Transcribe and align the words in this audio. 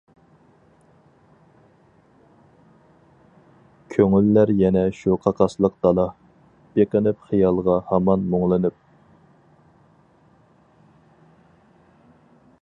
كۆڭۈللەر 3.95 4.53
يەنە 4.63 4.83
شۇ 5.01 5.19
قاقاسلىق 5.27 5.75
دالا، 5.87 6.07
بېقىنىپ 6.79 7.21
خىيالغا 7.29 7.77
ھامان 7.93 8.25
مۇڭلىنىپ. 8.33 8.83